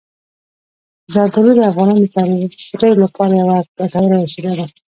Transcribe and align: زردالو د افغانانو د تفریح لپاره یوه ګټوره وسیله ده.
زردالو 1.13 1.51
د 1.57 1.59
افغانانو 1.71 2.01
د 2.03 2.07
تفریح 2.71 2.95
لپاره 3.03 3.33
یوه 3.41 3.57
ګټوره 3.77 4.17
وسیله 4.23 4.51
ده. 4.59 4.65